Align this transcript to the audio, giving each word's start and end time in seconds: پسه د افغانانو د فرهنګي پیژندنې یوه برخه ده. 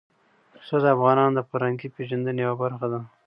پسه 0.51 0.75
د 0.83 0.85
افغانانو 0.95 1.35
د 1.35 1.39
فرهنګي 1.49 1.87
پیژندنې 1.95 2.41
یوه 2.43 2.55
برخه 2.63 2.87
ده. 2.93 2.99